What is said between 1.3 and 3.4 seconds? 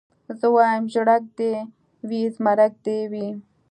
دي وي زمرک دي وي